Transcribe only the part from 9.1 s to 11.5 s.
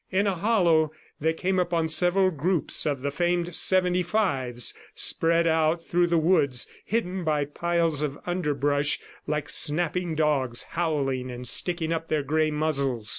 like snapping dogs, howling and